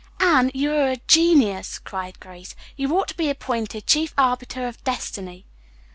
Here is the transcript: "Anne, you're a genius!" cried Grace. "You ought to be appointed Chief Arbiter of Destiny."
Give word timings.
"Anne, 0.19 0.49
you're 0.55 0.87
a 0.89 0.97
genius!" 1.07 1.77
cried 1.77 2.19
Grace. 2.19 2.55
"You 2.75 2.97
ought 2.97 3.09
to 3.09 3.15
be 3.15 3.29
appointed 3.29 3.85
Chief 3.85 4.15
Arbiter 4.17 4.67
of 4.67 4.83
Destiny." 4.83 5.45